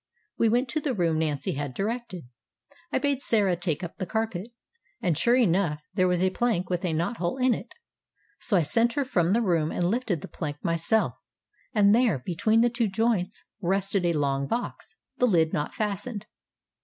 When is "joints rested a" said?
12.87-14.13